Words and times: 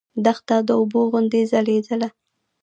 دښته 0.25 0.55
د 0.67 0.69
اوبو 0.79 0.99
غوندې 1.11 1.41
ځلېدله. 1.51 2.09